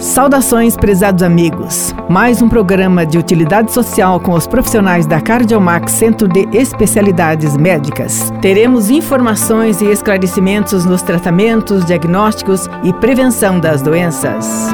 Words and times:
Saudações, 0.00 0.78
prezados 0.78 1.22
amigos. 1.22 1.94
Mais 2.08 2.40
um 2.40 2.48
programa 2.48 3.04
de 3.04 3.18
utilidade 3.18 3.70
social 3.70 4.18
com 4.18 4.32
os 4.32 4.46
profissionais 4.46 5.06
da 5.06 5.20
Cardiomax 5.20 5.92
Centro 5.92 6.26
de 6.26 6.48
Especialidades 6.56 7.54
Médicas. 7.54 8.32
Teremos 8.40 8.88
informações 8.88 9.82
e 9.82 9.84
esclarecimentos 9.84 10.86
nos 10.86 11.02
tratamentos, 11.02 11.84
diagnósticos 11.84 12.66
e 12.82 12.94
prevenção 12.94 13.60
das 13.60 13.82
doenças. 13.82 14.70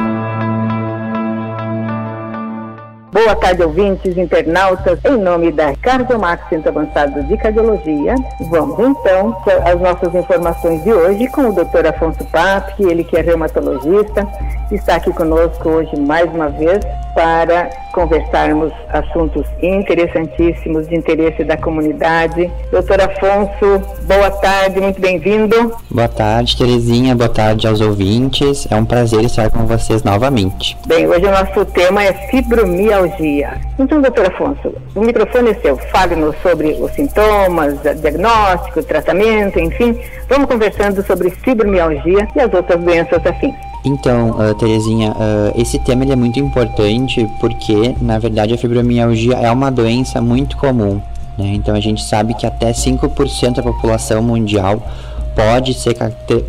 Boa 3.27 3.35
tarde, 3.35 3.61
ouvintes, 3.61 4.17
internautas. 4.17 4.99
Em 5.03 5.17
nome 5.17 5.51
da 5.51 5.75
Cardiomax 5.75 6.47
Centro 6.47 6.69
Avançado 6.69 7.21
de 7.23 7.35
Cardiologia, 7.35 8.15
vamos 8.49 8.79
então 8.79 9.37
às 9.65 9.81
nossas 9.81 10.15
informações 10.15 10.81
de 10.81 10.93
hoje 10.93 11.27
com 11.27 11.49
o 11.49 11.51
Dr. 11.51 11.87
Afonso 11.89 12.23
Papi, 12.31 12.83
ele 12.83 13.03
que 13.03 13.17
é 13.17 13.21
reumatologista, 13.21 14.25
está 14.71 14.95
aqui 14.95 15.11
conosco 15.11 15.67
hoje 15.67 15.99
mais 15.99 16.33
uma 16.33 16.47
vez 16.47 16.79
para 17.17 17.67
conversarmos 17.93 18.71
assuntos 18.89 19.43
interessantíssimos 19.59 20.87
de 20.87 20.95
interesse 20.95 21.43
da 21.43 21.57
comunidade. 21.57 22.47
Doutor 22.71 23.01
Afonso, 23.01 23.81
boa 24.03 24.29
tarde, 24.29 24.79
muito 24.79 25.01
bem-vindo. 25.01 25.75
Boa 25.89 26.07
tarde, 26.07 26.55
Terezinha, 26.55 27.15
boa 27.15 27.27
tarde 27.27 27.65
aos 27.65 27.81
ouvintes. 27.81 28.67
É 28.69 28.75
um 28.75 28.85
prazer 28.85 29.23
estar 29.23 29.49
com 29.49 29.65
vocês 29.65 30.03
novamente. 30.03 30.77
Bem, 30.85 31.07
hoje 31.07 31.25
o 31.25 31.31
nosso 31.31 31.65
tema 31.65 32.03
é 32.03 32.13
fibromialgia. 32.29 33.59
Então, 33.79 33.99
doutor 33.99 34.27
Afonso, 34.27 34.75
o 34.93 35.01
microfone 35.01 35.49
é 35.49 35.53
seu. 35.55 35.75
Fale-nos 35.75 36.35
sobre 36.43 36.73
os 36.79 36.91
sintomas, 36.91 37.81
diagnóstico, 37.81 38.83
tratamento, 38.83 39.59
enfim. 39.59 39.99
Vamos 40.29 40.45
conversando 40.45 41.03
sobre 41.03 41.31
fibromialgia 41.31 42.27
e 42.35 42.39
as 42.39 42.53
outras 42.53 42.79
doenças 42.79 43.25
afins. 43.25 43.55
Então, 43.87 44.31
uh, 44.31 44.53
Terezinha, 44.53 45.11
uh, 45.11 45.59
esse 45.59 45.79
tema 45.79 46.03
é 46.03 46.15
muito 46.15 46.37
importante 46.39 47.25
porque, 47.39 47.95
na 48.01 48.19
verdade, 48.19 48.53
a 48.53 48.57
fibromialgia 48.57 49.35
é 49.35 49.49
uma 49.49 49.71
doença 49.71 50.19
muito 50.19 50.57
comum. 50.57 51.01
Né? 51.37 51.53
Então, 51.53 51.73
a 51.73 51.79
gente 51.79 52.03
sabe 52.03 52.33
que 52.33 52.45
até 52.45 52.71
5% 52.71 53.55
da 53.55 53.63
população 53.63 54.21
mundial 54.21 54.85
pode 55.33 55.73
ser 55.73 55.95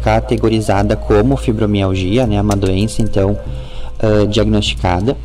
categorizada 0.02 0.96
como 0.96 1.36
fibromialgia, 1.36 2.26
né? 2.26 2.40
uma 2.40 2.56
doença, 2.56 3.02
então, 3.02 3.38
uh, 4.02 4.26
diagnosticada. 4.26 5.16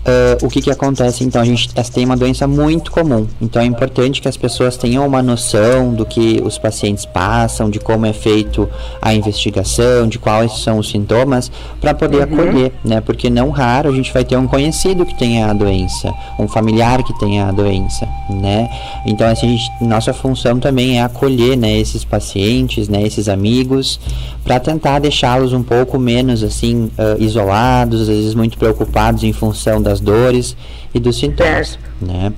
Uh, 0.00 0.46
o 0.46 0.48
que, 0.48 0.62
que 0.62 0.70
acontece 0.70 1.22
então? 1.24 1.42
A 1.42 1.44
gente 1.44 1.68
tem 1.92 2.06
uma 2.06 2.16
doença 2.16 2.46
muito 2.46 2.90
comum, 2.90 3.26
então 3.40 3.60
é 3.60 3.66
importante 3.66 4.22
que 4.22 4.28
as 4.28 4.36
pessoas 4.36 4.78
tenham 4.78 5.06
uma 5.06 5.22
noção 5.22 5.92
do 5.92 6.06
que 6.06 6.40
os 6.42 6.56
pacientes 6.56 7.04
passam, 7.04 7.68
de 7.68 7.78
como 7.78 8.06
é 8.06 8.12
feito 8.12 8.66
a 9.02 9.12
investigação, 9.12 10.08
de 10.08 10.18
quais 10.18 10.58
são 10.60 10.78
os 10.78 10.88
sintomas, 10.88 11.52
para 11.80 11.92
poder 11.92 12.18
uhum. 12.18 12.22
acolher, 12.22 12.72
né? 12.82 13.00
Porque 13.02 13.28
não 13.28 13.50
raro 13.50 13.90
a 13.90 13.92
gente 13.92 14.10
vai 14.10 14.24
ter 14.24 14.36
um 14.36 14.46
conhecido 14.46 15.04
que 15.04 15.14
tenha 15.18 15.50
a 15.50 15.52
doença, 15.52 16.10
um 16.38 16.48
familiar 16.48 17.02
que 17.02 17.18
tenha 17.18 17.48
a 17.48 17.52
doença, 17.52 18.08
né? 18.30 18.70
Então, 19.04 19.28
assim, 19.28 19.46
a 19.46 19.50
gente, 19.50 19.70
nossa 19.82 20.14
função 20.14 20.58
também 20.58 20.98
é 20.98 21.02
acolher, 21.02 21.56
né, 21.56 21.78
esses 21.78 22.04
pacientes, 22.04 22.88
né, 22.88 23.02
esses 23.02 23.28
amigos, 23.28 24.00
para 24.42 24.58
tentar 24.58 24.98
deixá-los 24.98 25.52
um 25.52 25.62
pouco 25.62 25.98
menos, 25.98 26.42
assim, 26.42 26.84
uh, 26.84 27.22
isolados, 27.22 28.02
às 28.02 28.08
vezes 28.08 28.34
muito 28.34 28.56
preocupados 28.56 29.22
em 29.24 29.32
função 29.32 29.80
da 29.82 29.89
das 29.90 30.00
dores 30.00 30.56
e 30.94 31.00
dos 31.00 31.18
sintomas. 31.18 31.78
Né? 32.00 32.32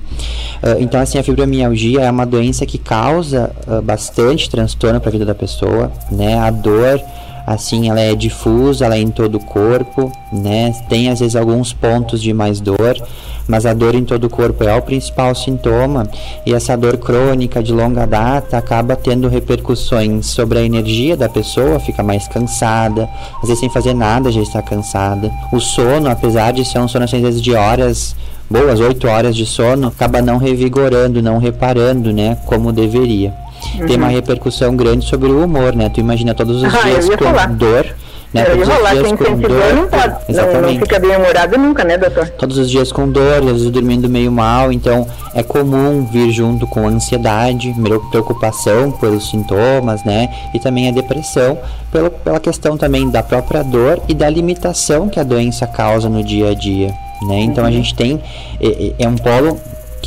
Uh, 0.61 0.81
então, 0.81 0.99
assim, 0.99 1.17
a 1.17 1.23
fibromialgia 1.23 2.01
é 2.01 2.11
uma 2.11 2.25
doença 2.25 2.65
que 2.65 2.77
causa 2.77 3.51
uh, 3.67 3.81
bastante 3.81 4.49
transtorno 4.49 4.99
para 4.99 5.09
a 5.09 5.11
vida 5.11 5.25
da 5.25 5.35
pessoa, 5.35 5.91
né? 6.11 6.37
A 6.39 6.49
dor 6.49 6.99
assim 7.45 7.89
ela 7.89 7.99
é 7.99 8.15
difusa, 8.15 8.85
ela 8.85 8.95
é 8.95 8.99
em 8.99 9.09
todo 9.09 9.35
o 9.35 9.43
corpo, 9.43 10.11
né? 10.31 10.73
Tem 10.87 11.09
às 11.09 11.19
vezes 11.19 11.35
alguns 11.35 11.73
pontos 11.73 12.21
de 12.21 12.33
mais 12.33 12.59
dor, 12.59 12.95
mas 13.47 13.65
a 13.65 13.73
dor 13.73 13.95
em 13.95 14.03
todo 14.03 14.25
o 14.25 14.29
corpo 14.29 14.63
é 14.63 14.75
o 14.75 14.81
principal 14.81 15.35
sintoma 15.35 16.07
e 16.45 16.53
essa 16.53 16.75
dor 16.77 16.97
crônica 16.97 17.61
de 17.61 17.73
longa 17.73 18.05
data 18.05 18.57
acaba 18.57 18.95
tendo 18.95 19.27
repercussões 19.27 20.27
sobre 20.27 20.59
a 20.59 20.63
energia 20.63 21.17
da 21.17 21.27
pessoa, 21.27 21.79
fica 21.79 22.01
mais 22.01 22.27
cansada, 22.27 23.09
às 23.41 23.47
vezes 23.47 23.59
sem 23.59 23.69
fazer 23.69 23.93
nada 23.93 24.31
já 24.31 24.41
está 24.41 24.61
cansada. 24.61 25.31
O 25.51 25.59
sono, 25.59 26.09
apesar 26.09 26.53
de 26.53 26.63
ser 26.63 26.79
um 26.79 26.87
sono 26.87 27.05
às 27.05 27.11
vezes 27.11 27.41
de 27.41 27.53
horas 27.53 28.15
boas, 28.49 28.79
oito 28.79 29.07
horas 29.07 29.35
de 29.35 29.45
sono, 29.45 29.87
acaba 29.87 30.21
não 30.21 30.37
revigorando, 30.37 31.21
não 31.21 31.39
reparando, 31.39 32.13
né, 32.13 32.37
como 32.45 32.71
deveria 32.71 33.42
uhum. 33.79 33.87
tem 33.87 33.97
uma 33.97 34.07
repercussão 34.07 34.75
grande 34.75 35.05
sobre 35.05 35.29
o 35.29 35.43
humor, 35.43 35.75
né? 35.75 35.89
Tu 35.89 35.99
imagina 35.99 36.33
todos 36.33 36.61
os 36.61 36.73
ah, 36.73 36.81
dias 36.83 37.09
com 37.09 37.17
falar. 37.17 37.47
dor. 37.47 37.85
Né, 38.33 38.45
todos 38.45 38.67
os 38.67 38.89
dias 38.89 39.11
com 39.11 39.35
dor, 39.39 39.73
não 39.75 39.87
pode, 39.87 40.15
exatamente. 40.27 40.61
Não, 40.61 40.73
não 40.73 40.79
fica 40.79 40.99
bem 40.99 41.15
humorado 41.15 41.55
nunca, 41.55 41.83
né, 41.83 41.99
doutor? 41.99 42.29
Todos 42.29 42.57
os 42.57 42.67
dias 42.67 42.91
com 42.91 43.07
dor, 43.07 43.37
às 43.37 43.45
vezes 43.45 43.69
dormindo 43.69 44.09
meio 44.09 44.31
mal, 44.31 44.71
então 44.73 45.05
é 45.35 45.43
comum 45.43 46.03
vir 46.03 46.31
junto 46.31 46.65
com 46.65 46.87
ansiedade, 46.87 47.75
preocupação 48.09 48.91
pelos 48.93 49.29
sintomas, 49.29 50.03
né, 50.03 50.29
e 50.51 50.59
também 50.59 50.89
a 50.89 50.91
depressão, 50.91 51.59
pelo, 51.91 52.09
pela 52.09 52.39
questão 52.39 52.75
também 52.75 53.07
da 53.07 53.21
própria 53.21 53.61
dor 53.61 54.01
e 54.07 54.15
da 54.15 54.27
limitação 54.27 55.09
que 55.09 55.19
a 55.19 55.23
doença 55.23 55.67
causa 55.67 56.09
no 56.09 56.23
dia 56.23 56.49
a 56.49 56.53
dia, 56.55 56.87
né, 57.27 57.39
então 57.41 57.63
uhum. 57.63 57.69
a 57.69 57.71
gente 57.71 57.93
tem, 57.93 58.19
é, 58.59 58.93
é 58.97 59.07
um 59.07 59.15
polo 59.15 59.59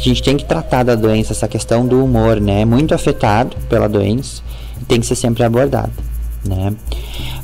que 0.02 0.10
a 0.10 0.14
gente 0.14 0.22
tem 0.22 0.36
que 0.36 0.44
tratar 0.44 0.82
da 0.82 0.94
doença, 0.94 1.32
essa 1.32 1.48
questão 1.48 1.86
do 1.86 2.04
humor, 2.04 2.40
né? 2.40 2.62
É 2.62 2.64
muito 2.64 2.94
afetado 2.94 3.56
pela 3.68 3.88
doença 3.88 4.42
e 4.80 4.84
tem 4.84 5.00
que 5.00 5.06
ser 5.06 5.16
sempre 5.16 5.42
abordado, 5.42 5.92
né? 6.44 6.72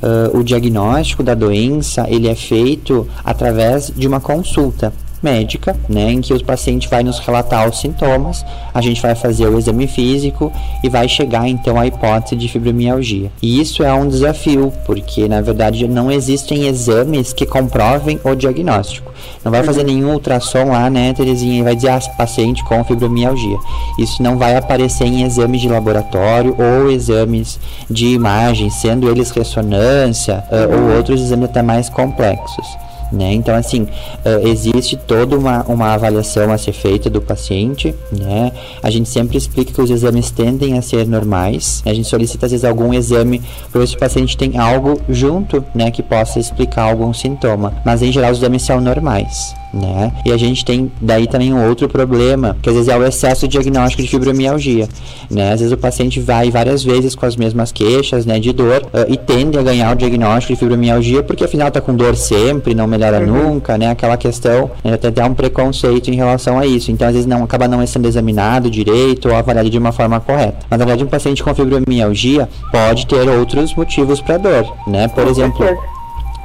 Uh, 0.02 0.38
o 0.38 0.44
diagnóstico 0.44 1.22
da 1.22 1.34
doença, 1.34 2.06
ele 2.08 2.28
é 2.28 2.34
feito 2.34 3.08
através 3.24 3.92
de 3.94 4.06
uma 4.06 4.20
consulta, 4.20 4.92
médica, 5.22 5.76
né, 5.88 6.10
em 6.10 6.20
que 6.20 6.32
o 6.32 6.44
paciente 6.44 6.88
vai 6.88 7.02
nos 7.02 7.18
relatar 7.18 7.68
os 7.68 7.80
sintomas, 7.80 8.44
a 8.74 8.80
gente 8.80 9.00
vai 9.00 9.14
fazer 9.14 9.46
o 9.46 9.58
exame 9.58 9.86
físico 9.86 10.52
e 10.82 10.88
vai 10.88 11.08
chegar 11.08 11.48
então 11.48 11.78
à 11.78 11.86
hipótese 11.86 12.36
de 12.36 12.48
fibromialgia. 12.48 13.30
E 13.40 13.60
isso 13.60 13.82
é 13.82 13.92
um 13.92 14.08
desafio, 14.08 14.72
porque 14.84 15.28
na 15.28 15.40
verdade 15.40 15.86
não 15.86 16.10
existem 16.10 16.66
exames 16.66 17.32
que 17.32 17.46
comprovem 17.46 18.18
o 18.24 18.34
diagnóstico. 18.34 19.12
Não 19.44 19.52
vai 19.52 19.62
fazer 19.62 19.84
nenhum 19.84 20.12
ultrassom 20.12 20.70
lá, 20.70 20.90
né, 20.90 21.12
Terezinha, 21.12 21.60
e 21.60 21.62
vai 21.62 21.76
dizer, 21.76 21.90
ah, 21.90 22.00
paciente 22.16 22.64
com 22.64 22.82
fibromialgia. 22.84 23.56
Isso 23.98 24.22
não 24.22 24.36
vai 24.36 24.56
aparecer 24.56 25.04
em 25.04 25.22
exames 25.22 25.60
de 25.60 25.68
laboratório 25.68 26.56
ou 26.58 26.90
exames 26.90 27.58
de 27.88 28.08
imagem, 28.08 28.70
sendo 28.70 29.08
eles 29.08 29.30
ressonância 29.30 30.44
uh, 30.50 30.74
ou 30.74 30.96
outros 30.96 31.20
exames 31.20 31.44
até 31.46 31.62
mais 31.62 31.88
complexos. 31.88 32.66
Né? 33.12 33.34
Então, 33.34 33.54
assim, 33.54 33.82
uh, 33.82 34.48
existe 34.48 34.96
toda 34.96 35.36
uma, 35.36 35.62
uma 35.64 35.92
avaliação 35.92 36.50
a 36.50 36.56
ser 36.56 36.72
feita 36.72 37.10
do 37.10 37.20
paciente, 37.20 37.94
né? 38.10 38.52
A 38.82 38.90
gente 38.90 39.08
sempre 39.08 39.36
explica 39.36 39.72
que 39.72 39.80
os 39.82 39.90
exames 39.90 40.30
tendem 40.30 40.78
a 40.78 40.82
ser 40.82 41.06
normais, 41.06 41.82
a 41.84 41.92
gente 41.92 42.08
solicita 42.08 42.46
às 42.46 42.52
vezes 42.52 42.64
algum 42.64 42.94
exame 42.94 43.42
para 43.70 43.80
ver 43.80 43.86
se 43.86 43.96
o 43.96 43.98
paciente 43.98 44.36
tem 44.36 44.56
algo 44.56 44.98
junto, 45.08 45.62
né, 45.74 45.90
que 45.90 46.02
possa 46.02 46.38
explicar 46.38 46.84
algum 46.84 47.12
sintoma, 47.12 47.74
mas 47.84 48.00
em 48.02 48.10
geral 48.10 48.32
os 48.32 48.38
exames 48.38 48.62
são 48.62 48.80
normais 48.80 49.54
né? 49.72 50.12
E 50.24 50.32
a 50.32 50.36
gente 50.36 50.64
tem 50.64 50.90
daí 51.00 51.26
também 51.26 51.52
um 51.52 51.68
outro 51.68 51.88
problema, 51.88 52.56
que 52.60 52.68
às 52.68 52.74
vezes 52.74 52.88
é 52.88 52.96
o 52.96 53.04
excesso 53.04 53.48
de 53.48 53.52
diagnóstico 53.52 54.02
de 54.02 54.08
fibromialgia, 54.08 54.88
né? 55.30 55.52
Às 55.52 55.60
vezes 55.60 55.72
o 55.72 55.76
paciente 55.76 56.20
vai 56.20 56.50
várias 56.50 56.84
vezes 56.84 57.14
com 57.14 57.24
as 57.24 57.36
mesmas 57.36 57.72
queixas, 57.72 58.26
né, 58.26 58.38
de 58.38 58.52
dor 58.52 58.82
uh, 58.82 59.12
e 59.12 59.16
tende 59.16 59.58
a 59.58 59.62
ganhar 59.62 59.92
o 59.92 59.96
diagnóstico 59.96 60.52
de 60.52 60.58
fibromialgia 60.58 61.22
porque 61.22 61.44
afinal 61.44 61.70
tá 61.70 61.80
com 61.80 61.94
dor 61.94 62.16
sempre, 62.16 62.74
não 62.74 62.86
melhora 62.86 63.18
uhum. 63.18 63.50
nunca, 63.50 63.78
né? 63.78 63.90
Aquela 63.90 64.16
questão, 64.16 64.70
né, 64.84 64.94
até 64.94 65.24
um 65.24 65.34
preconceito 65.34 66.10
em 66.10 66.16
relação 66.16 66.58
a 66.58 66.66
isso. 66.66 66.90
Então 66.90 67.06
às 67.06 67.14
vezes 67.14 67.26
não 67.26 67.42
acaba 67.42 67.66
não 67.66 67.84
sendo 67.86 68.06
examinado 68.06 68.70
direito 68.70 69.28
ou 69.28 69.34
avaliado 69.34 69.70
de 69.70 69.78
uma 69.78 69.92
forma 69.92 70.20
correta. 70.20 70.58
Mas 70.68 70.78
na 70.78 70.84
verdade 70.84 71.04
um 71.04 71.08
paciente 71.08 71.42
com 71.42 71.54
fibromialgia 71.54 72.48
pode 72.70 73.06
ter 73.06 73.28
outros 73.28 73.74
motivos 73.74 74.20
para 74.20 74.38
dor, 74.38 74.76
né? 74.86 75.08
Por 75.08 75.26
exemplo, 75.26 75.66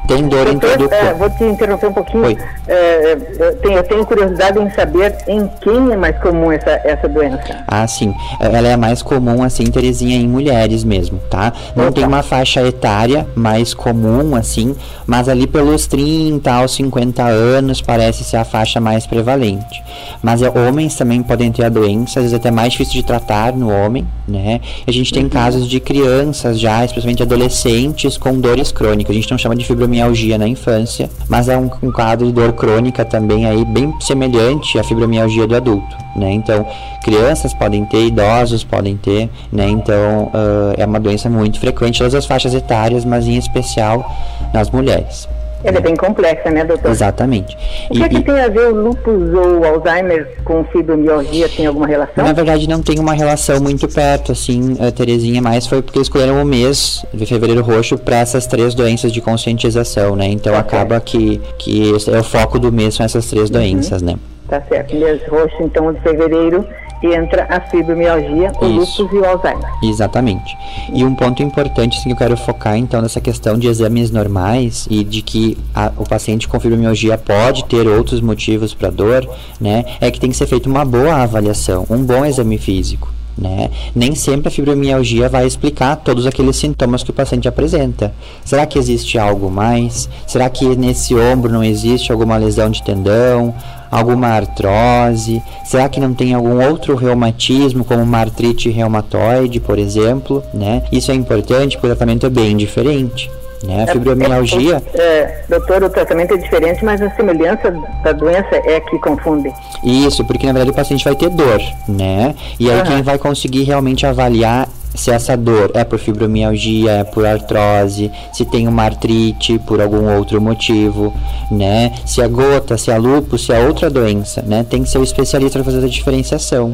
tem 0.07 0.27
dor 0.27 0.47
em 0.47 0.57
todo 0.57 0.85
o 0.85 0.89
corpo. 0.89 1.05
É, 1.05 1.13
vou 1.13 1.29
te 1.29 1.43
interromper 1.43 1.87
um 1.87 1.93
pouquinho. 1.93 2.37
É, 2.67 2.73
é, 2.73 3.11
eu, 3.13 3.55
tenho, 3.57 3.77
eu, 3.77 3.83
tenho, 3.83 4.05
curiosidade 4.05 4.59
em 4.59 4.69
saber 4.71 5.15
em 5.27 5.47
quem 5.61 5.91
é 5.91 5.97
mais 5.97 6.17
comum 6.19 6.51
essa, 6.51 6.71
essa 6.83 7.07
doença. 7.07 7.63
Ah, 7.67 7.85
sim. 7.85 8.13
Ela 8.39 8.69
é 8.69 8.77
mais 8.77 9.01
comum, 9.01 9.43
assim, 9.43 9.65
Terezinha, 9.65 10.15
em 10.15 10.27
mulheres 10.27 10.83
mesmo, 10.83 11.19
tá? 11.29 11.51
Não 11.75 11.85
Opa. 11.85 11.93
tem 11.93 12.05
uma 12.05 12.23
faixa 12.23 12.61
etária 12.65 13.27
mais 13.35 13.73
comum, 13.73 14.35
assim, 14.35 14.75
mas 15.05 15.27
ali 15.27 15.45
pelos 15.45 15.85
30 15.87 16.51
aos 16.51 16.73
50 16.75 17.23
anos 17.23 17.81
parece 17.81 18.23
ser 18.23 18.37
a 18.37 18.45
faixa 18.45 18.79
mais 18.79 19.05
prevalente. 19.05 19.83
Mas 20.21 20.41
é, 20.41 20.49
homens 20.49 20.95
também 20.95 21.21
podem 21.21 21.51
ter 21.51 21.65
a 21.65 21.69
doença, 21.69 22.19
às 22.19 22.25
vezes 22.25 22.33
até 22.33 22.49
mais 22.49 22.71
difícil 22.71 22.93
de 22.93 23.03
tratar 23.03 23.53
no 23.53 23.69
homem, 23.69 24.07
né? 24.27 24.59
A 24.85 24.91
gente 24.91 25.13
tem 25.13 25.29
casos 25.29 25.67
de 25.67 25.79
crianças 25.79 26.59
já, 26.59 26.83
especialmente 26.83 27.23
adolescentes, 27.23 28.17
com 28.17 28.39
dores 28.39 28.71
crônicas. 28.71 29.11
A 29.11 29.19
gente 29.19 29.31
não 29.31 29.37
chama 29.37 29.55
de 29.55 29.65
fibromialgia 29.65 30.37
na 30.37 30.47
infância, 30.47 31.09
mas 31.29 31.47
é 31.47 31.57
um, 31.57 31.69
um 31.81 31.91
quadro 31.91 32.27
de 32.27 32.33
dor 32.33 32.53
crônica 32.53 33.05
também 33.05 33.45
aí 33.45 33.63
bem 33.63 33.93
semelhante 33.99 34.77
à 34.77 34.83
fibromialgia 34.83 35.47
do 35.47 35.55
adulto, 35.55 35.95
né? 36.15 36.31
Então, 36.31 36.65
crianças 37.03 37.53
podem 37.53 37.85
ter, 37.85 38.05
idosos 38.05 38.63
podem 38.63 38.97
ter, 38.97 39.29
né? 39.51 39.69
Então, 39.69 40.31
uh, 40.33 40.73
é 40.77 40.85
uma 40.85 40.99
doença 40.99 41.29
muito 41.29 41.59
frequente 41.59 42.03
nas 42.03 42.13
as 42.13 42.25
faixas 42.25 42.53
etárias, 42.53 43.05
mas 43.05 43.27
em 43.27 43.37
especial 43.37 44.05
nas 44.53 44.69
mulheres. 44.69 45.27
Ela 45.63 45.77
é 45.77 45.81
bem 45.81 45.95
complexa, 45.95 46.49
né, 46.51 46.63
doutor? 46.63 46.91
Exatamente. 46.91 47.57
O 47.89 47.93
que, 47.93 47.99
e, 47.99 48.03
é 48.03 48.09
que 48.09 48.21
tem 48.21 48.39
a 48.39 48.47
ver 48.47 48.71
o 48.71 48.75
lúpus 48.75 49.33
ou 49.33 49.65
Alzheimer 49.65 50.29
com 50.43 50.63
fibromialgia? 50.65 51.49
Tem 51.49 51.65
alguma 51.65 51.87
relação? 51.87 52.23
Na 52.23 52.33
verdade, 52.33 52.69
não 52.69 52.81
tem 52.81 52.99
uma 52.99 53.13
relação 53.13 53.59
muito 53.59 53.87
perto, 53.87 54.31
assim, 54.31 54.77
a 54.79 54.91
Terezinha, 54.91 55.41
mas 55.41 55.65
foi 55.65 55.81
porque 55.81 55.99
escolheram 55.99 56.41
o 56.41 56.45
mês 56.45 57.05
de 57.13 57.25
fevereiro 57.25 57.61
roxo 57.61 57.97
para 57.97 58.17
essas 58.17 58.45
três 58.45 58.75
doenças 58.75 59.11
de 59.11 59.19
conscientização, 59.19 60.15
né? 60.15 60.27
Então 60.27 60.53
tá 60.53 60.59
acaba 60.59 60.99
que, 60.99 61.41
que 61.57 61.91
é 61.91 62.19
o 62.19 62.23
foco 62.23 62.59
do 62.59 62.71
mês 62.71 62.95
são 62.95 63.05
essas 63.05 63.25
três 63.25 63.49
uhum. 63.49 63.57
doenças, 63.57 64.01
né? 64.01 64.15
Tá 64.47 64.61
certo. 64.61 64.95
Mês 64.95 65.21
roxo, 65.27 65.57
então, 65.61 65.91
de 65.91 65.99
fevereiro 66.01 66.65
entra 67.01 67.47
a 67.49 67.59
fibromialgia, 67.59 68.51
o 68.59 68.65
lúpus 68.65 69.11
e 69.11 69.15
o 69.15 69.25
Alzheimer. 69.25 69.69
Exatamente. 69.83 70.57
E 70.93 71.03
um 71.03 71.13
ponto 71.15 71.41
importante 71.43 71.97
assim, 71.97 72.09
que 72.09 72.13
eu 72.13 72.17
quero 72.17 72.37
focar 72.37 72.77
então 72.77 73.01
nessa 73.01 73.21
questão 73.21 73.57
de 73.57 73.67
exames 73.67 74.11
normais 74.11 74.87
e 74.89 75.03
de 75.03 75.21
que 75.21 75.57
a, 75.73 75.91
o 75.97 76.07
paciente 76.07 76.47
com 76.47 76.59
fibromialgia 76.59 77.17
pode 77.17 77.65
ter 77.65 77.87
outros 77.87 78.21
motivos 78.21 78.73
para 78.73 78.89
dor, 78.89 79.27
né? 79.59 79.85
É 79.99 80.09
que 80.11 80.19
tem 80.19 80.29
que 80.29 80.37
ser 80.37 80.47
feita 80.47 80.69
uma 80.69 80.85
boa 80.85 81.15
avaliação, 81.15 81.85
um 81.89 82.03
bom 82.03 82.25
exame 82.25 82.57
físico. 82.57 83.17
Né? 83.37 83.69
Nem 83.93 84.15
sempre 84.15 84.47
a 84.47 84.51
fibromialgia 84.51 85.29
vai 85.29 85.45
explicar 85.45 85.95
todos 85.97 86.25
aqueles 86.25 86.55
sintomas 86.55 87.03
que 87.03 87.11
o 87.11 87.13
paciente 87.13 87.47
apresenta. 87.47 88.11
Será 88.43 88.65
que 88.65 88.79
existe 88.79 89.19
algo 89.19 89.51
mais? 89.51 90.09
Será 90.25 90.49
que 90.49 90.75
nesse 90.75 91.13
ombro 91.13 91.51
não 91.51 91.63
existe 91.63 92.11
alguma 92.11 92.35
lesão 92.35 92.71
de 92.71 92.81
tendão? 92.81 93.53
Alguma 93.91 94.27
artrose? 94.27 95.41
Será 95.63 95.89
que 95.89 95.99
não 95.99 96.13
tem 96.13 96.33
algum 96.33 96.65
outro 96.67 96.95
reumatismo, 96.95 97.83
como 97.83 98.03
uma 98.03 98.19
artrite 98.19 98.69
reumatoide, 98.69 99.59
por 99.59 99.77
exemplo? 99.77 100.43
Né? 100.53 100.83
Isso 100.91 101.11
é 101.11 101.15
importante 101.15 101.77
porque 101.77 101.87
o 101.87 101.89
tratamento 101.89 102.25
é 102.25 102.29
bem 102.29 102.55
diferente. 102.55 103.29
Né? 103.63 103.83
A 103.83 103.87
fibromialgia. 103.87 104.81
É, 104.93 105.01
é, 105.01 105.43
doutor, 105.49 105.83
o 105.83 105.89
tratamento 105.89 106.33
é 106.33 106.37
diferente, 106.37 106.83
mas 106.85 107.01
a 107.01 107.09
semelhança 107.15 107.73
da 108.03 108.11
doença 108.11 108.49
é 108.51 108.79
que 108.79 108.99
confunde. 108.99 109.51
Isso, 109.83 110.23
porque 110.25 110.45
na 110.45 110.53
verdade 110.53 110.71
o 110.71 110.73
paciente 110.73 111.03
vai 111.03 111.15
ter 111.15 111.29
dor, 111.29 111.59
né? 111.87 112.35
E 112.59 112.69
aí 112.69 112.77
uhum. 112.79 112.85
quem 112.85 113.01
vai 113.01 113.17
conseguir 113.17 113.63
realmente 113.63 114.05
avaliar 114.05 114.66
se 114.97 115.11
essa 115.11 115.37
dor 115.37 115.71
é 115.75 115.83
por 115.83 115.99
fibromialgia, 115.99 116.91
é 116.91 117.03
por 117.03 117.25
artrose, 117.25 118.11
se 118.33 118.43
tem 118.43 118.67
uma 118.67 118.83
artrite 118.83 119.59
por 119.59 119.79
algum 119.79 120.17
outro 120.17 120.41
motivo, 120.41 121.13
né? 121.51 121.93
Se 122.03 122.19
é 122.19 122.27
gota, 122.27 122.77
se 122.77 122.89
é 122.89 122.97
lúpus, 122.97 123.45
se 123.45 123.53
é 123.53 123.59
outra 123.59 123.89
doença, 123.89 124.41
né? 124.41 124.65
Tem 124.67 124.81
que 124.81 124.89
ser 124.89 124.97
o 124.97 125.03
especialista 125.03 125.59
para 125.59 125.71
fazer 125.71 125.85
a 125.85 125.89
diferenciação, 125.89 126.69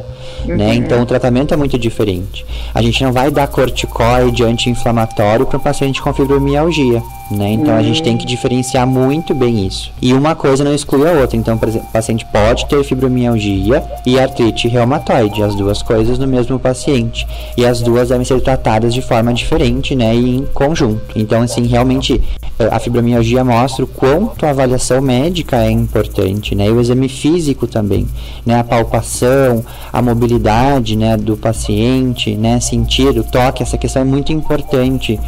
né? 0.45 0.53
uhum. 0.53 0.55
né? 0.55 0.75
Então 0.75 1.01
o 1.01 1.05
tratamento 1.05 1.53
é 1.53 1.57
muito 1.57 1.77
diferente. 1.77 2.45
A 2.73 2.81
gente 2.81 3.03
não 3.03 3.11
vai 3.11 3.29
dar 3.29 3.47
corticoide 3.47 4.43
anti-inflamatório 4.43 5.45
para 5.45 5.57
um 5.57 5.61
paciente 5.61 6.01
com 6.01 6.13
fibromialgia, 6.13 7.03
né? 7.33 7.51
Então 7.51 7.73
uhum. 7.73 7.79
a 7.79 7.83
gente 7.83 8.01
tem 8.01 8.17
que 8.17 8.25
diferenciar 8.25 8.87
muito 8.87 9.33
bem 9.33 9.65
isso. 9.65 9.91
E 10.01 10.13
uma 10.13 10.35
coisa 10.35 10.63
não 10.63 10.73
exclui 10.73 11.07
a 11.07 11.13
outra. 11.13 11.37
Então, 11.37 11.57
por 11.57 11.67
exemplo, 11.67 11.87
o 11.89 11.91
paciente 11.91 12.25
pode 12.25 12.65
ter 12.67 12.83
fibromialgia 12.83 13.83
e 14.05 14.19
artrite 14.19 14.67
reumatoide, 14.67 15.43
as 15.43 15.55
duas 15.55 15.81
coisas 15.81 16.17
no 16.17 16.27
mesmo 16.27 16.59
paciente. 16.59 17.27
E 17.57 17.65
as 17.65 17.81
duas 17.81 18.09
devem 18.09 18.25
ser 18.25 18.41
tratadas 18.41 18.93
de 18.93 19.01
forma 19.01 19.33
diferente, 19.33 19.95
né, 19.95 20.15
e 20.15 20.37
em 20.37 20.45
conjunto. 20.45 21.01
Então, 21.15 21.41
assim, 21.41 21.65
realmente 21.65 22.21
eh, 22.59 22.69
a 22.71 22.79
fibromialgia 22.79 23.43
mostra 23.43 23.83
o 23.83 23.87
quanto 23.87 24.45
a 24.45 24.51
avaliação 24.51 25.01
médica 25.01 25.57
é 25.57 25.71
importante, 25.71 26.55
né, 26.55 26.67
e 26.67 26.71
o 26.71 26.79
exame 26.79 27.09
físico 27.09 27.67
também, 27.67 28.07
né, 28.45 28.59
a 28.59 28.63
palpação, 28.63 29.63
a 29.91 30.01
mobilidade, 30.01 30.95
né, 30.95 31.17
do 31.17 31.35
paciente, 31.35 32.35
né, 32.35 32.59
sentir 32.59 33.17
o 33.17 33.23
toque, 33.23 33.63
essa 33.63 33.77
questão 33.77 34.01
é 34.01 34.05
muito 34.05 34.31
importante 34.31 35.19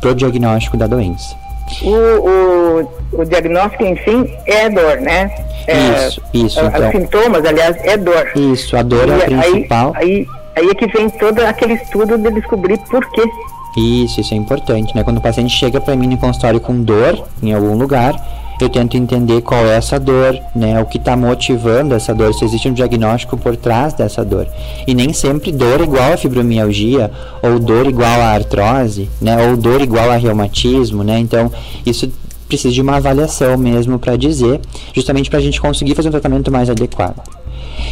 para 0.00 0.10
o 0.10 0.14
diagnóstico 0.14 0.76
da 0.76 0.86
doença. 0.86 1.45
O, 1.82 1.90
o, 1.90 3.20
o, 3.20 3.24
diagnóstico, 3.24 3.84
enfim, 3.84 4.32
é 4.46 4.70
dor, 4.70 5.00
né? 5.00 5.30
É, 5.66 6.06
isso, 6.06 6.22
isso. 6.32 6.60
Então. 6.60 6.86
Os 6.86 6.92
sintomas, 6.92 7.44
aliás, 7.44 7.76
é 7.84 7.96
dor. 7.96 8.30
Isso, 8.36 8.76
a 8.76 8.82
dor 8.82 9.08
e 9.08 9.10
é 9.10 9.14
a 9.16 9.42
principal. 9.42 9.92
Aí, 9.96 10.06
aí 10.06 10.26
Aí 10.56 10.70
é 10.70 10.74
que 10.74 10.86
vem 10.86 11.10
todo 11.10 11.40
aquele 11.40 11.74
estudo 11.74 12.16
de 12.16 12.30
descobrir 12.30 12.78
por 12.90 13.04
quê. 13.10 13.22
Isso, 13.76 14.22
isso 14.22 14.32
é 14.32 14.38
importante, 14.38 14.96
né? 14.96 15.04
Quando 15.04 15.18
o 15.18 15.20
paciente 15.20 15.54
chega 15.54 15.78
para 15.78 15.94
mim 15.94 16.06
no 16.06 16.16
consultório 16.16 16.58
com 16.58 16.80
dor 16.80 17.22
em 17.42 17.52
algum 17.52 17.76
lugar, 17.76 18.14
eu 18.60 18.68
tento 18.68 18.96
entender 18.96 19.42
qual 19.42 19.64
é 19.66 19.76
essa 19.76 19.98
dor, 19.98 20.38
né? 20.54 20.80
O 20.80 20.86
que 20.86 20.98
está 20.98 21.16
motivando 21.16 21.94
essa 21.94 22.14
dor, 22.14 22.32
se 22.34 22.44
existe 22.44 22.68
um 22.68 22.72
diagnóstico 22.72 23.36
por 23.36 23.56
trás 23.56 23.92
dessa 23.94 24.24
dor. 24.24 24.46
E 24.86 24.94
nem 24.94 25.12
sempre 25.12 25.52
dor 25.52 25.80
igual 25.80 26.12
a 26.12 26.16
fibromialgia, 26.16 27.10
ou 27.42 27.58
dor 27.58 27.86
igual 27.86 28.20
a 28.20 28.30
artrose, 28.30 29.10
né? 29.20 29.48
Ou 29.48 29.56
dor 29.56 29.80
igual 29.80 30.10
a 30.10 30.16
reumatismo, 30.16 31.04
né? 31.04 31.18
Então, 31.18 31.50
isso 31.84 32.10
precisa 32.48 32.72
de 32.72 32.80
uma 32.80 32.96
avaliação 32.96 33.58
mesmo 33.58 33.98
para 33.98 34.16
dizer, 34.16 34.60
justamente 34.94 35.28
para 35.28 35.38
a 35.38 35.42
gente 35.42 35.60
conseguir 35.60 35.94
fazer 35.94 36.08
um 36.08 36.12
tratamento 36.12 36.50
mais 36.50 36.70
adequado. 36.70 37.20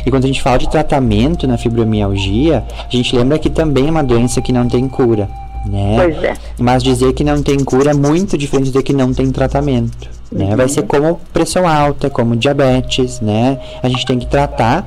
E 0.07 0.11
quando 0.11 0.25
a 0.25 0.27
gente 0.27 0.43
fala 0.43 0.59
de 0.59 0.69
tratamento 0.69 1.47
na 1.47 1.59
fibromialgia, 1.59 2.65
a 2.87 2.97
gente 2.97 3.15
lembra 3.15 3.39
que 3.39 3.51
também 3.51 3.89
é 3.89 3.91
uma 3.91 4.03
doença 4.03 4.41
que 4.41 4.53
não 4.53 4.69
tem 4.69 4.89
cura. 4.89 5.29
Né? 5.67 5.97
Pois 5.97 6.23
é. 6.23 6.35
Mas 6.59 6.83
dizer 6.83 7.13
que 7.15 7.25
não 7.25 7.43
tem 7.43 7.59
cura 7.65 7.91
é 7.91 7.95
muito 7.95 8.37
diferente 8.37 8.67
de 8.67 8.73
dizer 8.73 8.83
que 8.83 8.93
não 8.93 9.13
tem 9.15 9.31
tratamento. 9.31 10.14
Né? 10.35 10.57
Vai 10.57 10.69
ser 10.69 10.83
como 10.83 11.21
pressão 11.33 11.67
alta, 11.67 12.11
como 12.11 12.35
diabetes, 12.35 13.21
né? 13.21 13.61
A 13.81 13.89
gente 13.89 14.05
tem 14.05 14.19
que 14.19 14.27
tratar 14.27 14.85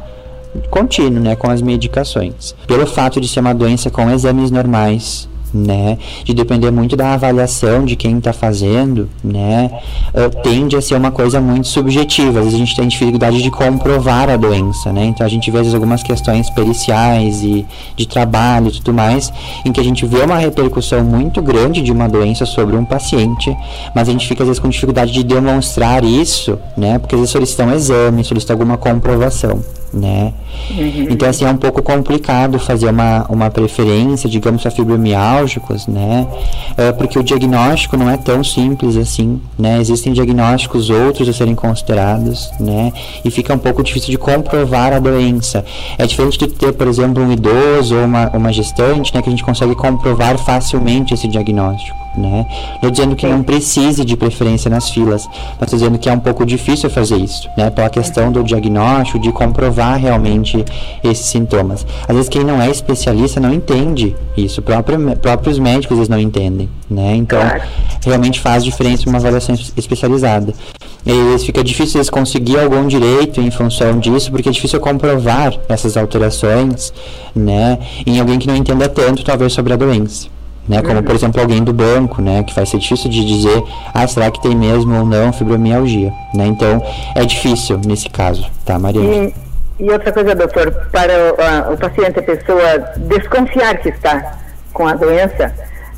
contínuo, 0.70 1.24
né, 1.24 1.36
com 1.36 1.50
as 1.50 1.62
medicações. 1.62 2.54
Pelo 2.68 2.86
fato 2.86 3.22
de 3.22 3.28
ser 3.28 3.40
uma 3.40 3.54
doença 3.54 3.90
com 3.90 4.10
exames 4.10 4.52
normais, 4.52 5.30
né? 5.54 5.98
De 6.24 6.34
depender 6.34 6.72
muito 6.72 6.96
da 6.96 7.14
avaliação 7.14 7.86
de 7.86 7.96
quem 7.96 8.18
está 8.18 8.34
fazendo, 8.34 9.10
né? 9.24 9.70
Uh, 10.10 10.42
tende 10.42 10.76
a 10.76 10.82
ser 10.82 10.96
uma 10.96 11.12
coisa 11.12 11.40
muito 11.40 11.68
subjetiva. 11.68 12.40
Às 12.40 12.46
vezes 12.46 12.56
a 12.56 12.58
gente 12.58 12.76
tem 12.76 12.88
dificuldade 12.88 13.42
de 13.42 13.52
comprovar 13.52 14.30
a 14.30 14.38
doença, 14.38 14.92
né? 14.92 15.06
Então 15.06 15.26
a 15.26 15.30
gente 15.30 15.50
vê 15.50 15.58
às 15.58 15.64
vezes, 15.64 15.74
algumas 15.74 16.04
questões 16.04 16.50
periciais 16.50 17.44
e 17.44 17.66
de 17.96 18.08
trabalho 18.08 18.68
e 18.68 18.72
tudo 18.72 18.94
mais, 18.94 19.32
em 19.66 19.72
que 19.72 19.80
a 19.80 19.84
gente 19.84 20.06
vê 20.06 20.22
uma 20.22 20.38
repercussão 20.38 21.04
muito 21.04 21.42
grande 21.42 21.82
de 21.82 21.92
uma 21.92 22.08
doença 22.08 22.46
sobre 22.46 22.76
um 22.76 22.86
paciente, 22.86 23.56
mas 23.96 24.08
a 24.08 24.12
gente 24.12 24.28
fica 24.28 24.44
às 24.44 24.48
vezes 24.48 24.60
com 24.60 24.70
dificuldade 24.70 25.12
de 25.12 25.24
demonstrar 25.24 26.04
isso, 26.04 26.58
né? 26.76 27.00
Porque 27.00 27.16
às 27.16 27.22
vezes 27.22 27.32
solicita 27.32 27.64
um 27.64 27.74
exame, 27.74 28.24
solicita 28.24 28.54
alguma 28.54 28.78
comprovação 28.78 29.62
né? 29.98 30.34
Uhum. 30.72 31.08
Então, 31.10 31.30
assim, 31.30 31.46
é 31.46 31.50
um 31.50 31.58
pouco 31.58 31.82
complicado 31.82 32.60
fazer 32.60 32.90
uma, 32.90 33.26
uma 33.30 33.50
preferência, 33.50 34.30
digamos, 34.30 34.66
a 34.66 34.72
fibromiálgicos, 34.72 35.88
né? 35.88 36.28
É, 36.78 36.92
porque 36.92 37.18
o 37.18 37.24
diagnóstico 37.24 37.98
não 37.98 38.10
é 38.10 38.18
tão 38.18 38.44
simples 38.44 38.96
assim, 38.96 39.42
né? 39.58 39.80
Existem 39.80 40.14
diagnósticos 40.14 40.90
outros 40.90 41.28
a 41.28 41.34
serem 41.34 41.56
considerados, 41.56 42.52
né? 42.60 42.94
E 43.24 43.32
fica 43.32 43.54
um 43.54 43.60
pouco 43.60 43.84
difícil 43.84 44.12
de 44.12 44.18
comprovar 44.18 44.94
a 44.94 45.00
doença. 45.00 45.66
É 45.98 46.06
diferente 46.06 46.38
de 46.38 46.48
ter, 46.48 46.74
por 46.74 46.88
exemplo, 46.88 47.24
um 47.24 47.32
idoso 47.32 47.96
ou 47.96 48.06
uma, 48.06 48.30
uma 48.30 48.54
gestante, 48.54 49.14
né? 49.14 49.22
Que 49.22 49.30
a 49.30 49.32
gente 49.32 49.44
consegue 49.44 49.76
comprovar 49.76 50.38
facilmente 50.38 51.14
esse 51.14 51.28
diagnóstico 51.28 52.07
né? 52.18 52.46
Não 52.82 52.90
dizendo 52.90 53.16
que 53.16 53.28
não 53.28 53.44
precise 53.44 54.04
de 54.04 54.18
preferência 54.18 54.70
nas 54.70 54.90
filas, 54.90 55.28
mas 55.60 55.70
dizendo 55.70 55.98
que 55.98 56.10
é 56.10 56.12
um 56.12 56.20
pouco 56.20 56.46
difícil 56.46 56.90
fazer 56.90 57.18
isso, 57.18 57.48
né? 57.56 57.70
Pela 57.70 57.90
questão 57.90 58.32
do 58.32 58.44
diagnóstico, 58.44 59.20
de 59.20 59.32
comprovar 59.32 60.00
realmente 60.00 60.64
esses 61.04 61.26
sintomas. 61.28 61.86
Às 62.08 62.16
vezes 62.16 62.30
quem 62.30 62.44
não 62.44 62.62
é 62.62 62.70
especialista 62.70 63.40
não 63.40 63.54
entende 63.54 64.16
isso, 64.36 64.62
próprio, 64.62 65.16
próprios 65.18 65.60
médicos 65.60 65.94
às 65.94 65.98
vezes 66.00 66.10
não 66.10 66.20
entendem, 66.20 66.70
né? 66.90 67.16
Então, 67.16 67.40
realmente 68.06 68.40
faz 68.40 68.64
diferença 68.64 69.08
uma 69.08 69.20
avaliação 69.20 69.56
especializada. 69.76 70.54
E 71.06 71.12
às 71.12 71.26
vezes 71.28 71.46
fica 71.46 71.64
difícil 71.64 72.00
eles 72.00 72.10
conseguir 72.10 72.60
algum 72.60 72.86
direito 72.88 73.40
em 73.40 73.52
função 73.52 74.00
disso, 74.00 74.32
porque 74.32 74.50
é 74.50 74.52
difícil 74.52 74.80
comprovar 74.80 75.54
essas 75.70 75.96
alterações, 75.96 76.94
né? 77.36 77.80
Em 78.06 78.20
alguém 78.20 78.38
que 78.40 78.48
não 78.48 78.56
entenda 78.56 78.90
tanto, 78.90 79.24
talvez, 79.24 79.54
sobre 79.54 79.74
a 79.74 79.76
doença 79.76 80.37
né? 80.68 80.82
Como, 80.82 81.02
por 81.04 81.16
exemplo, 81.16 81.42
alguém 81.42 81.64
do 81.64 81.74
banco, 81.74 82.22
né? 82.22 82.44
Que 82.44 82.54
vai 82.54 82.66
ser 82.66 82.78
difícil 82.78 83.10
de 83.10 83.26
dizer, 83.26 83.64
ah, 83.94 84.08
será 84.08 84.30
que 84.30 84.42
tem 84.42 84.56
mesmo 84.56 84.98
ou 84.98 85.06
não 85.06 85.32
fibromialgia, 85.32 86.12
né? 86.34 86.46
Então, 86.46 86.84
é 87.16 87.26
difícil 87.26 87.80
nesse 87.86 88.10
caso, 88.10 88.50
tá, 88.66 88.78
Maria? 88.78 89.02
E, 89.02 89.34
e 89.80 89.92
outra 89.92 90.12
coisa, 90.12 90.36
doutor, 90.36 90.72
para 90.92 91.14
o, 91.70 91.74
o 91.74 91.78
paciente, 91.78 92.20
a 92.20 92.24
pessoa 92.24 92.78
desconfiar 92.98 93.78
que 93.78 93.90
está 93.90 94.38
com 94.74 94.88
a 94.88 94.94
doença, 94.94 95.54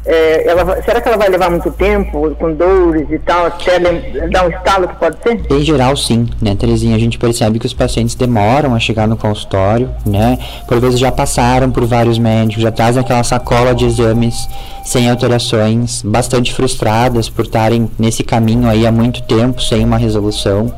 é, 0.06 0.48
ela, 0.48 0.82
será 0.82 1.02
que 1.02 1.08
ela 1.08 1.18
vai 1.18 1.30
levar 1.30 1.50
muito 1.50 1.70
tempo, 1.72 2.34
com 2.36 2.54
dores 2.54 3.08
e 3.12 3.20
tal, 3.20 3.48
até 3.48 3.80
dar 3.80 4.46
um 4.46 4.50
estalo 4.50 4.88
que 4.88 4.96
pode 4.96 5.18
ser? 5.22 5.42
Em 5.52 5.64
geral, 5.64 5.96
sim, 5.98 6.28
né, 6.42 6.56
Terezinha? 6.56 6.96
A 6.96 7.00
gente 7.00 7.18
percebe 7.18 7.60
que 7.60 7.66
os 7.66 7.74
pacientes 7.74 8.16
demoram 8.16 8.74
a 8.74 8.80
chegar 8.80 9.08
no 9.08 9.18
consultório, 9.18 9.90
né? 10.06 10.40
Por 10.68 10.80
vezes 10.80 11.00
já 11.00 11.12
passaram 11.12 11.70
por 11.70 11.86
vários 11.86 12.18
médicos, 12.18 12.64
já 12.64 12.72
trazem 12.72 13.02
aquela 13.02 13.24
sacola 13.24 13.76
de 13.76 13.86
exames 13.86 14.48
sem 14.84 15.10
alterações, 15.10 16.02
bastante 16.02 16.54
frustradas 16.54 17.30
por 17.30 17.46
estarem 17.46 17.90
nesse 18.00 18.24
caminho 18.24 18.68
aí 18.68 18.88
há 18.88 18.92
muito 18.92 19.22
tempo, 19.22 19.62
sem 19.62 19.84
uma 19.84 19.98
resolução, 19.98 20.74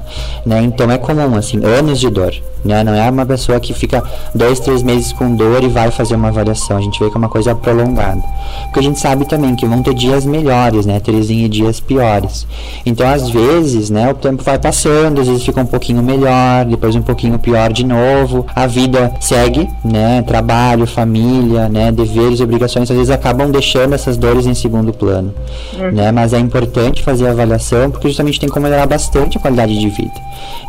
né? 0.45 0.61
Então 0.63 0.91
é 0.91 0.97
comum, 0.97 1.35
assim, 1.35 1.63
anos 1.63 1.99
de 1.99 2.09
dor, 2.09 2.33
né? 2.65 2.83
Não 2.83 2.93
é 2.93 3.09
uma 3.09 3.25
pessoa 3.25 3.59
que 3.59 3.73
fica 3.73 4.03
dois, 4.35 4.59
três 4.59 4.83
meses 4.83 5.13
com 5.13 5.33
dor 5.33 5.63
e 5.63 5.69
vai 5.69 5.91
fazer 5.91 6.15
uma 6.15 6.27
avaliação. 6.27 6.77
A 6.77 6.81
gente 6.81 6.99
vê 6.99 7.09
que 7.09 7.15
é 7.15 7.17
uma 7.17 7.29
coisa 7.29 7.55
prolongada. 7.55 8.21
Porque 8.63 8.79
a 8.79 8.83
gente 8.83 8.99
sabe 8.99 9.10
sabe 9.11 9.25
também 9.25 9.55
que 9.55 9.65
vão 9.65 9.83
ter 9.83 9.93
dias 9.93 10.25
melhores, 10.25 10.85
né, 10.85 10.99
Terezinha, 10.99 11.45
e 11.45 11.49
dias 11.49 11.81
piores. 11.81 12.47
Então, 12.85 13.07
às 13.07 13.29
vezes, 13.29 13.89
né, 13.89 14.09
o 14.09 14.13
tempo 14.13 14.41
vai 14.41 14.57
passando, 14.57 15.19
às 15.19 15.27
vezes 15.27 15.43
fica 15.43 15.59
um 15.59 15.65
pouquinho 15.65 16.01
melhor, 16.01 16.63
depois 16.65 16.95
um 16.95 17.01
pouquinho 17.01 17.37
pior 17.37 17.73
de 17.73 17.85
novo. 17.85 18.45
A 18.55 18.65
vida 18.67 19.11
segue, 19.19 19.69
né, 19.83 20.23
trabalho, 20.25 20.87
família, 20.87 21.67
né, 21.67 21.91
deveres, 21.91 22.39
obrigações, 22.39 22.89
às 22.89 22.95
vezes 22.95 23.11
acabam 23.11 23.51
deixando 23.51 23.93
essas 23.93 24.15
dores 24.15 24.45
em 24.45 24.53
segundo 24.53 24.93
plano, 24.93 25.33
uhum. 25.77 25.91
né, 25.91 26.11
mas 26.11 26.31
é 26.31 26.39
importante 26.39 27.03
fazer 27.03 27.27
a 27.27 27.31
avaliação 27.31 27.91
porque 27.91 28.07
justamente 28.07 28.39
tem 28.39 28.47
como 28.47 28.63
melhorar 28.63 28.85
bastante 28.85 29.37
a 29.37 29.41
qualidade 29.41 29.77
de 29.77 29.89
vida. 29.89 30.13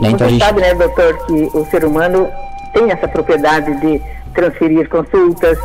Né? 0.00 0.08
Você 0.08 0.14
então, 0.14 0.28
gente... 0.28 0.44
sabe, 0.44 0.60
né, 0.62 0.74
doutor, 0.74 1.26
que 1.26 1.48
o 1.54 1.64
ser 1.70 1.84
humano 1.84 2.28
tem 2.74 2.90
essa 2.90 3.06
propriedade 3.06 3.80
de 3.80 4.00
transferir 4.34 4.88
consultas, 4.88 5.58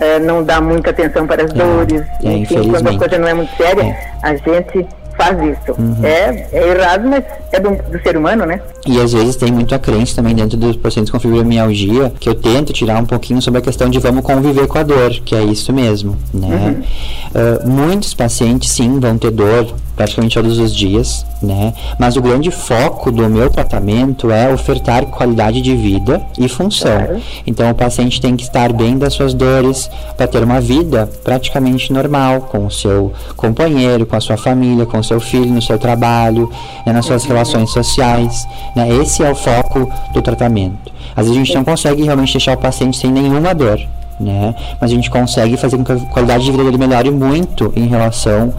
é, 0.00 0.18
não 0.18 0.42
dá 0.42 0.60
muita 0.60 0.90
atenção 0.90 1.26
para 1.26 1.44
as 1.44 1.50
é, 1.50 1.54
dores. 1.54 2.02
É, 2.24 2.32
Enfim, 2.32 2.70
quando 2.70 2.88
a 2.88 2.98
coisa 2.98 3.18
não 3.18 3.28
é 3.28 3.34
muito 3.34 3.54
séria, 3.56 3.82
é. 3.82 4.12
a 4.22 4.34
gente 4.34 4.86
faz 5.16 5.36
isso. 5.38 5.78
Uhum. 5.78 5.96
É, 6.02 6.48
é 6.50 6.68
errado, 6.70 7.06
mas 7.06 7.24
é 7.52 7.60
do, 7.60 7.70
do, 7.70 8.02
ser 8.02 8.16
humano, 8.16 8.46
né? 8.46 8.60
E 8.86 8.98
às 8.98 9.12
vezes 9.12 9.36
tem 9.36 9.52
muito 9.52 9.74
a 9.74 9.78
crença 9.78 10.16
também 10.16 10.34
dentro 10.34 10.56
dos 10.56 10.76
pacientes 10.76 11.10
com 11.10 11.20
fibromialgia, 11.20 12.10
que 12.18 12.28
eu 12.28 12.34
tento 12.34 12.72
tirar 12.72 12.98
um 12.98 13.04
pouquinho 13.04 13.42
sobre 13.42 13.58
a 13.58 13.62
questão 13.62 13.90
de 13.90 13.98
vamos 13.98 14.24
conviver 14.24 14.66
com 14.66 14.78
a 14.78 14.82
dor, 14.82 15.10
que 15.10 15.36
é 15.36 15.42
isso 15.42 15.72
mesmo, 15.72 16.16
né? 16.32 16.48
Uhum. 16.48 17.66
Uh, 17.66 17.68
muitos 17.68 18.14
pacientes, 18.14 18.70
sim, 18.70 18.98
vão 18.98 19.18
ter 19.18 19.30
dor 19.30 19.74
praticamente 20.00 20.34
todos 20.34 20.58
os 20.58 20.74
dias, 20.74 21.26
né? 21.42 21.74
Mas 21.98 22.16
o 22.16 22.22
grande 22.22 22.50
foco 22.50 23.12
do 23.12 23.28
meu 23.28 23.50
tratamento 23.50 24.30
é 24.30 24.50
ofertar 24.50 25.04
qualidade 25.04 25.60
de 25.60 25.76
vida 25.76 26.22
e 26.38 26.48
função. 26.48 26.96
Claro. 26.96 27.20
Então 27.46 27.70
o 27.70 27.74
paciente 27.74 28.18
tem 28.18 28.34
que 28.34 28.42
estar 28.42 28.72
bem 28.72 28.96
das 28.96 29.12
suas 29.12 29.34
dores 29.34 29.90
para 30.16 30.26
ter 30.26 30.42
uma 30.42 30.58
vida 30.58 31.06
praticamente 31.22 31.92
normal 31.92 32.40
com 32.50 32.64
o 32.64 32.70
seu 32.70 33.12
companheiro, 33.36 34.06
com 34.06 34.16
a 34.16 34.20
sua 34.22 34.38
família, 34.38 34.86
com 34.86 34.98
o 34.98 35.04
seu 35.04 35.20
filho, 35.20 35.52
no 35.52 35.60
seu 35.60 35.78
trabalho, 35.78 36.50
né? 36.86 36.94
nas 36.94 37.04
suas 37.04 37.22
uhum. 37.24 37.28
relações 37.28 37.70
sociais. 37.70 38.48
Né? 38.74 38.88
Esse 39.02 39.22
é 39.22 39.30
o 39.30 39.34
foco 39.34 39.86
do 40.14 40.22
tratamento. 40.22 40.90
Às 41.14 41.26
vezes 41.26 41.32
a 41.32 41.44
gente 41.44 41.54
não 41.54 41.64
consegue 41.64 42.02
realmente 42.04 42.32
deixar 42.32 42.54
o 42.54 42.58
paciente 42.58 42.96
sem 42.96 43.12
nenhuma 43.12 43.54
dor. 43.54 43.78
Né? 44.20 44.54
Mas 44.78 44.90
a 44.90 44.94
gente 44.94 45.08
consegue 45.08 45.56
fazer 45.56 45.78
com 45.78 45.84
que 45.84 45.92
a 45.92 45.96
qualidade 45.96 46.44
de 46.44 46.50
vida 46.50 46.62
dele 46.62 46.76
melhore 46.76 47.10
muito 47.10 47.72
em 47.74 47.86
relação 47.86 48.52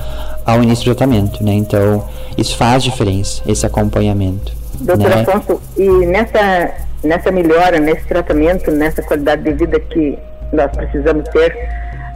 ao 0.43 0.63
início 0.63 0.83
do 0.85 0.95
tratamento, 0.95 1.43
né? 1.43 1.53
Então, 1.53 2.03
isso 2.35 2.57
faz 2.57 2.83
diferença, 2.83 3.43
esse 3.45 3.63
acompanhamento. 3.63 4.51
Doutor 4.79 5.09
né? 5.09 5.21
Afonso, 5.21 5.61
e 5.77 5.87
nessa, 6.07 6.71
nessa 7.03 7.31
melhora, 7.31 7.79
nesse 7.79 8.05
tratamento, 8.07 8.71
nessa 8.71 9.03
qualidade 9.03 9.43
de 9.43 9.53
vida 9.53 9.79
que 9.79 10.17
nós 10.51 10.71
precisamos 10.71 11.27
ter, 11.29 11.55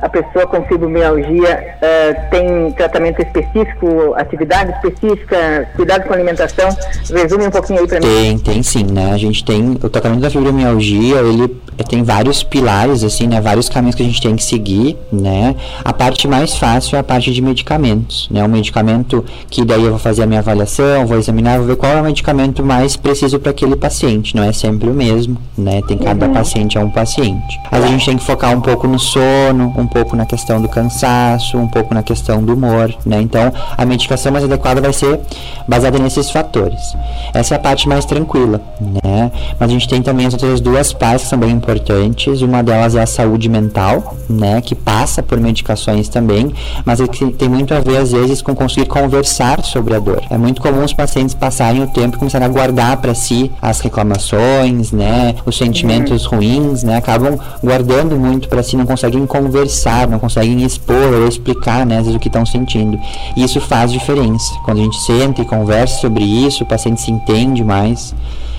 a 0.01 0.09
pessoa 0.09 0.45
com 0.47 0.63
fibromialgia 0.65 1.77
uh, 1.77 2.29
tem 2.29 2.71
tratamento 2.73 3.21
específico, 3.21 4.13
atividade 4.15 4.71
específica, 4.71 5.69
cuidado 5.75 6.03
com 6.03 6.13
a 6.13 6.15
alimentação? 6.15 6.69
Resume 7.13 7.47
um 7.47 7.51
pouquinho 7.51 7.79
aí 7.81 7.87
para 7.87 7.99
mim. 7.99 8.05
Tem, 8.05 8.37
tem 8.37 8.63
sim, 8.63 8.83
né? 8.83 9.11
A 9.11 9.17
gente 9.17 9.43
tem 9.43 9.71
o 9.71 9.89
tratamento 9.89 10.21
da 10.21 10.29
fibromialgia, 10.29 11.17
ele 11.17 11.47
tem 11.89 12.03
vários 12.03 12.43
pilares, 12.43 13.03
assim, 13.03 13.27
né? 13.27 13.41
Vários 13.41 13.69
caminhos 13.69 13.95
que 13.95 14.03
a 14.03 14.05
gente 14.05 14.21
tem 14.21 14.35
que 14.35 14.43
seguir, 14.43 14.97
né? 15.11 15.55
A 15.83 15.91
parte 15.91 16.27
mais 16.27 16.55
fácil 16.55 16.95
é 16.95 16.99
a 16.99 17.03
parte 17.03 17.31
de 17.31 17.41
medicamentos, 17.41 18.29
né? 18.31 18.43
O 18.43 18.49
medicamento 18.49 19.23
que 19.49 19.65
daí 19.65 19.83
eu 19.83 19.91
vou 19.91 19.99
fazer 19.99 20.23
a 20.23 20.25
minha 20.25 20.39
avaliação, 20.39 21.05
vou 21.05 21.17
examinar, 21.17 21.57
vou 21.57 21.67
ver 21.67 21.75
qual 21.75 21.91
é 21.91 22.01
o 22.01 22.03
medicamento 22.03 22.63
mais 22.63 22.95
preciso 22.95 23.39
para 23.39 23.51
aquele 23.51 23.75
paciente. 23.75 24.35
Não 24.35 24.43
é 24.43 24.53
sempre 24.53 24.89
o 24.89 24.93
mesmo, 24.93 25.37
né? 25.57 25.81
Tem 25.87 25.97
cada 25.97 26.27
uhum. 26.27 26.33
paciente 26.33 26.77
é 26.77 26.81
um 26.81 26.89
paciente. 26.89 27.59
Mas 27.71 27.83
a 27.83 27.87
gente 27.87 28.05
tem 28.05 28.17
que 28.17 28.23
focar 28.23 28.55
um 28.55 28.61
pouco 28.61 28.87
no 28.87 28.99
sono, 28.99 29.73
um 29.77 29.84
pouco 29.87 30.15
na 30.15 30.25
questão 30.25 30.61
do 30.61 30.67
cansaço, 30.67 31.57
um 31.57 31.67
pouco 31.67 31.93
na 31.93 32.03
questão 32.03 32.43
do 32.43 32.53
humor, 32.53 32.93
né? 33.05 33.21
Então, 33.21 33.51
a 33.77 33.85
medicação 33.85 34.31
mais 34.31 34.43
adequada 34.43 34.81
vai 34.81 34.93
ser 34.93 35.19
baseada 35.67 35.99
nesses 35.99 36.29
fatores. 36.29 36.95
Essa 37.33 37.55
é 37.55 37.57
a 37.57 37.59
parte 37.59 37.87
mais 37.87 38.05
tranquila, 38.05 38.61
né? 38.79 39.31
Mas 39.59 39.69
a 39.69 39.73
gente 39.73 39.87
tem 39.87 40.01
também 40.01 40.25
as 40.25 40.33
outras 40.33 40.59
duas 40.59 40.93
partes 40.93 41.23
que 41.23 41.29
são 41.29 41.39
bem 41.39 41.51
importantes. 41.51 42.41
Uma 42.41 42.61
delas 42.63 42.95
é 42.95 43.01
a 43.01 43.05
saúde 43.05 43.49
mental, 43.49 44.15
né? 44.29 44.61
Que 44.61 44.75
passa 44.75 45.21
por 45.21 45.39
medicações 45.39 46.09
também, 46.09 46.53
mas 46.85 46.99
é 46.99 47.07
que 47.07 47.31
tem 47.31 47.49
muito 47.49 47.73
a 47.73 47.79
ver, 47.79 47.97
às 47.97 48.11
vezes, 48.11 48.41
com 48.41 48.55
conseguir 48.55 48.87
conversar 48.87 49.63
sobre 49.63 49.95
a 49.95 49.99
dor. 49.99 50.21
É 50.29 50.37
muito 50.37 50.61
comum 50.61 50.83
os 50.83 50.93
pacientes 50.93 51.35
passarem 51.35 51.83
o 51.83 51.87
tempo 51.87 52.15
e 52.15 52.19
começarem 52.19 52.47
a 52.47 52.49
guardar 52.49 52.97
para 52.97 53.13
si 53.13 53.51
as 53.61 53.79
reclamações, 53.79 54.91
né? 54.91 55.35
Os 55.45 55.57
sentimentos 55.57 56.25
uhum. 56.25 56.37
ruins, 56.37 56.83
né? 56.83 56.97
Acabam 56.97 57.37
guardando 57.63 58.15
muito 58.17 58.47
para 58.47 58.63
si, 58.63 58.75
não 58.77 58.85
conseguem 58.85 59.25
conversar, 59.25 59.74
não 60.09 60.19
conseguem 60.19 60.63
expor 60.63 61.13
ou 61.13 61.27
explicar, 61.27 61.85
né? 61.85 62.01
O 62.01 62.19
que 62.19 62.27
estão 62.27 62.45
sentindo. 62.45 62.99
E 63.35 63.43
isso 63.43 63.59
faz 63.61 63.91
diferença. 63.91 64.53
Quando 64.63 64.79
a 64.79 64.83
gente 64.83 64.99
senta 65.01 65.41
e 65.41 65.45
conversa 65.45 65.99
sobre 65.99 66.23
isso, 66.23 66.63
o 66.63 66.67
paciente 66.67 67.01
se 67.01 67.11
entende 67.11 67.63
mais. 67.63 68.13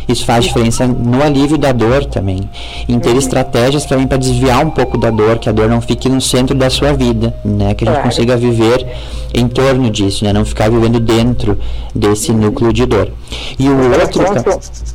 Isso 0.08 0.24
faz 0.24 0.44
diferença 0.44 0.86
no 0.86 1.22
alívio 1.22 1.58
da 1.58 1.72
dor 1.72 2.04
também. 2.04 2.48
Em 2.88 2.98
ter 2.98 3.10
uhum. 3.10 3.18
estratégias 3.18 3.84
também 3.84 4.06
para 4.06 4.18
desviar 4.18 4.64
um 4.64 4.70
pouco 4.70 4.96
da 4.98 5.10
dor, 5.10 5.38
que 5.38 5.48
a 5.48 5.52
dor 5.52 5.68
não 5.68 5.80
fique 5.80 6.08
no 6.08 6.20
centro 6.20 6.54
da 6.54 6.70
sua 6.70 6.92
vida, 6.92 7.34
né? 7.44 7.74
Que 7.74 7.84
a 7.84 7.86
gente 7.86 8.00
claro. 8.00 8.02
consiga 8.02 8.36
viver 8.36 8.86
em 9.34 9.48
torno 9.48 9.90
disso, 9.90 10.24
né? 10.24 10.32
Não 10.32 10.44
ficar 10.44 10.70
vivendo 10.70 11.00
dentro 11.00 11.58
desse 11.94 12.32
núcleo 12.32 12.72
de 12.72 12.86
dor. 12.86 13.10
E 13.58 13.68
o 13.68 13.76
outro. 14.00 14.22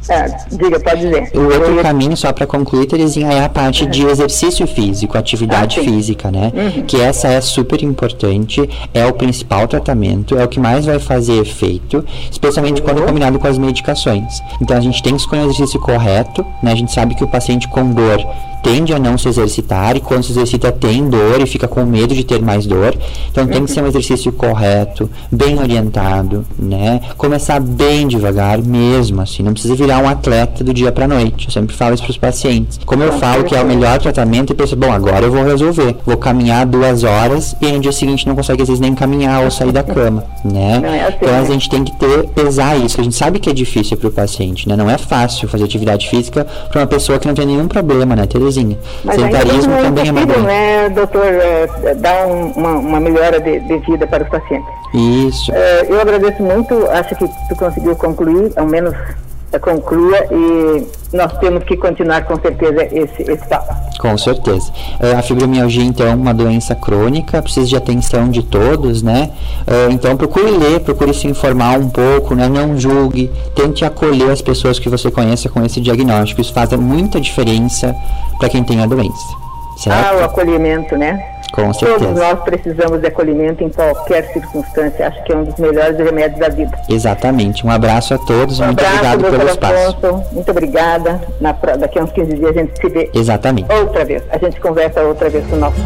É, 0.09 0.25
diga, 0.51 0.79
pode 0.79 1.01
dizer. 1.01 1.31
O 1.35 1.43
outro 1.43 1.81
caminho, 1.81 2.17
só 2.17 2.31
para 2.33 2.47
concluir, 2.47 2.85
Terezinha, 2.85 3.31
é 3.31 3.45
a 3.45 3.49
parte 3.49 3.85
de 3.85 4.05
exercício 4.05 4.65
físico, 4.65 5.17
atividade 5.17 5.79
ah, 5.79 5.83
física, 5.83 6.31
né? 6.31 6.51
Uhum. 6.53 6.83
Que 6.83 6.99
essa 6.99 7.27
é 7.27 7.39
super 7.39 7.81
importante, 7.83 8.67
é 8.93 9.05
o 9.05 9.13
principal 9.13 9.67
tratamento, 9.67 10.37
é 10.37 10.43
o 10.43 10.47
que 10.47 10.59
mais 10.59 10.85
vai 10.85 10.99
fazer 10.99 11.39
efeito, 11.39 12.03
especialmente 12.29 12.81
uhum. 12.81 12.87
quando 12.87 13.01
combinado 13.03 13.37
com 13.39 13.47
as 13.47 13.57
medicações. 13.57 14.41
Então 14.61 14.75
a 14.75 14.81
gente 14.81 15.00
tem 15.01 15.15
que 15.15 15.21
escolher 15.21 15.41
o 15.41 15.45
exercício 15.45 15.79
correto, 15.79 16.45
né? 16.61 16.71
A 16.71 16.75
gente 16.75 16.91
sabe 16.91 17.15
que 17.15 17.23
o 17.23 17.27
paciente 17.27 17.67
com 17.67 17.91
dor 17.91 18.19
tende 18.61 18.93
a 18.93 18.99
não 18.99 19.17
se 19.17 19.27
exercitar 19.27 19.95
e 19.95 19.99
quando 19.99 20.23
se 20.23 20.31
exercita 20.31 20.71
tem 20.71 21.09
dor 21.09 21.41
e 21.41 21.45
fica 21.45 21.67
com 21.67 21.83
medo 21.85 22.13
de 22.13 22.23
ter 22.23 22.41
mais 22.41 22.65
dor. 22.65 22.95
Então 23.29 23.47
tem 23.47 23.65
que 23.65 23.71
ser 23.71 23.83
um 23.83 23.87
exercício 23.87 24.31
correto, 24.31 25.09
bem 25.31 25.59
orientado, 25.59 26.45
né? 26.57 27.01
Começar 27.17 27.59
bem 27.59 28.07
devagar 28.07 28.61
mesmo, 28.61 29.21
assim, 29.21 29.43
não 29.43 29.53
precisa 29.53 29.75
virar 29.75 29.99
um 29.99 30.07
atleta 30.07 30.63
do 30.63 30.73
dia 30.73 30.91
para 30.91 31.07
noite. 31.07 31.47
Eu 31.47 31.51
sempre 31.51 31.75
falo 31.75 31.93
isso 31.93 32.03
para 32.03 32.11
os 32.11 32.17
pacientes. 32.17 32.79
Como 32.85 33.03
eu 33.03 33.13
falo 33.13 33.43
que 33.43 33.55
é 33.55 33.61
o 33.61 33.65
melhor 33.65 33.99
tratamento, 33.99 34.53
e 34.53 34.55
penso, 34.55 34.75
bom, 34.75 34.91
agora 34.91 35.25
eu 35.25 35.31
vou 35.31 35.43
resolver. 35.43 35.95
Vou 36.05 36.17
caminhar 36.17 36.65
duas 36.65 37.03
horas 37.03 37.55
e 37.61 37.71
no 37.71 37.79
dia 37.79 37.91
seguinte 37.91 38.27
não 38.27 38.35
consegue 38.35 38.61
às 38.61 38.67
vezes 38.67 38.79
nem 38.79 38.93
caminhar 38.93 39.43
ou 39.43 39.51
sair 39.51 39.71
da 39.71 39.83
cama, 39.83 40.23
né? 40.43 40.81
É 40.83 41.03
assim, 41.03 41.17
então 41.21 41.29
a 41.29 41.41
né? 41.41 41.45
gente 41.45 41.69
tem 41.69 41.83
que 41.83 41.95
ter 41.97 42.27
pesar 42.29 42.77
isso. 42.77 42.99
A 42.99 43.03
gente 43.03 43.15
sabe 43.15 43.39
que 43.39 43.49
é 43.49 43.53
difícil 43.53 43.97
para 43.97 44.07
o 44.07 44.11
paciente, 44.11 44.67
né? 44.67 44.75
Não 44.75 44.89
é 44.89 44.90
fácil 44.97 45.47
fazer 45.47 45.63
atividade 45.63 46.09
física 46.09 46.45
para 46.69 46.81
uma 46.81 46.87
pessoa 46.87 47.19
que 47.19 47.27
não 47.27 47.33
tem 47.33 47.45
nenhum 47.45 47.67
problema, 47.67 48.15
né? 48.15 48.25
Ter 48.25 48.39
sozinha. 48.39 48.77
Mas 49.03 49.15
Sedentarismo 49.15 49.73
é 49.73 49.81
também 49.81 50.07
é 50.07 50.11
uma 50.11 50.25
doença. 50.25 50.41
né, 50.41 50.89
doutor, 50.89 51.25
é, 51.25 51.95
dar 51.95 52.27
um, 52.27 52.51
uma, 52.51 52.71
uma, 52.71 52.99
melhora 52.99 53.39
de, 53.39 53.59
de, 53.59 53.77
vida 53.79 54.05
para 54.07 54.23
os 54.23 54.29
pacientes. 54.29 54.69
Isso. 54.93 55.51
É, 55.53 55.85
eu 55.87 55.99
agradeço 56.01 56.41
muito, 56.43 56.85
acho 56.91 57.15
que 57.15 57.27
tu 57.49 57.55
conseguiu 57.57 57.95
concluir, 57.95 58.51
ao 58.55 58.65
menos 58.65 58.93
é, 58.93 59.15
conclua 59.59 60.17
e 60.31 60.87
nós 61.15 61.37
temos 61.39 61.63
que 61.63 61.75
continuar 61.75 62.23
com 62.25 62.39
certeza 62.39 62.83
esse, 62.85 63.23
esse 63.23 63.47
papo. 63.47 63.73
Com 63.99 64.17
certeza. 64.17 64.71
Uh, 64.99 65.17
a 65.17 65.21
fibromialgia, 65.21 65.83
então, 65.83 66.07
é 66.07 66.13
uma 66.13 66.33
doença 66.33 66.73
crônica, 66.73 67.41
precisa 67.41 67.67
de 67.67 67.75
atenção 67.75 68.29
de 68.29 68.43
todos, 68.43 69.03
né? 69.03 69.29
Uh, 69.67 69.91
então, 69.91 70.15
procure 70.15 70.51
ler, 70.51 70.79
procure 70.79 71.13
se 71.13 71.27
informar 71.27 71.77
um 71.77 71.89
pouco, 71.89 72.33
né? 72.33 72.47
Não 72.47 72.77
julgue, 72.79 73.29
tente 73.55 73.83
acolher 73.83 74.31
as 74.31 74.41
pessoas 74.41 74.79
que 74.79 74.89
você 74.89 75.11
conheça 75.11 75.49
com 75.49 75.63
esse 75.63 75.81
diagnóstico. 75.81 76.41
Isso 76.41 76.53
faz 76.53 76.71
muita 76.71 77.19
diferença 77.19 77.95
para 78.39 78.49
quem 78.49 78.63
tem 78.63 78.81
a 78.81 78.85
doença. 78.85 79.41
Certo? 79.77 79.97
Ah, 79.97 80.15
o 80.21 80.23
acolhimento, 80.23 80.95
né? 80.95 81.40
Com 81.51 81.73
certeza. 81.73 81.99
Todos 81.99 82.19
nós 82.19 82.39
precisamos 82.41 83.01
de 83.01 83.07
acolhimento 83.07 83.63
em 83.63 83.69
qualquer 83.69 84.31
circunstância. 84.31 85.07
Acho 85.07 85.23
que 85.23 85.33
é 85.33 85.37
um 85.37 85.43
dos 85.43 85.57
melhores 85.57 85.97
remédios 85.97 86.39
da 86.39 86.49
vida. 86.49 86.77
Exatamente. 86.89 87.65
Um 87.65 87.69
abraço 87.69 88.13
a 88.13 88.17
todos. 88.17 88.59
Um 88.59 88.67
muito 88.67 88.79
abraço, 88.79 89.15
obrigado 89.15 89.37
pelo 89.37 89.49
espaço. 89.49 90.05
Afonso, 90.05 90.33
muito 90.33 90.51
obrigada. 90.51 91.21
Na, 91.39 91.51
daqui 91.51 91.99
a 91.99 92.03
uns 92.03 92.11
15 92.11 92.33
dias 92.33 92.49
a 92.49 92.53
gente 92.53 92.79
se 92.79 92.89
vê. 92.89 93.09
Exatamente. 93.13 93.71
Outra 93.71 94.05
vez. 94.05 94.23
A 94.29 94.37
gente 94.37 94.59
conversa 94.59 95.01
outra 95.01 95.29
vez 95.29 95.45
com 95.47 95.55
o 95.55 95.59
nosso. 95.59 95.81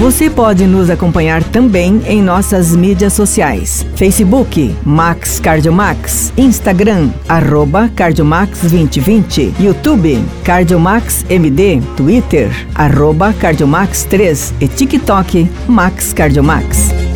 Você 0.00 0.30
pode 0.30 0.66
nos 0.66 0.88
acompanhar 0.88 1.44
também 1.44 2.00
em 2.06 2.22
nossas 2.22 2.74
mídias 2.74 3.12
sociais: 3.12 3.84
Facebook 3.96 4.74
Max 4.82 5.38
Cardiomax, 5.38 6.32
Instagram 6.38 7.10
arroba 7.28 7.90
Cardiomax 7.94 8.62
2020, 8.62 9.56
YouTube 9.60 10.18
Cardiomax 10.42 11.22
MD, 11.28 11.82
Twitter 11.98 12.48
arroba 12.74 13.34
Cardiomax 13.34 14.04
3 14.04 14.54
e 14.58 14.68
TikTok 14.68 15.46
Max 15.68 16.14
Cardiomax. 16.14 17.09